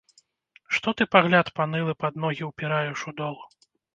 Што 0.77 0.93
ты 1.01 1.07
пагляд 1.15 1.51
панылы 1.59 1.93
пад 2.05 2.17
ногі 2.25 2.43
ўпіраеш, 2.51 3.05
у 3.13 3.17
дол? 3.23 3.37